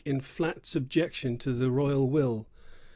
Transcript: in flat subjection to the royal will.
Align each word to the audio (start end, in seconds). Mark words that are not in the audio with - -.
in 0.03 0.19
flat 0.19 0.65
subjection 0.65 1.37
to 1.37 1.53
the 1.53 1.69
royal 1.69 2.09
will. 2.09 2.47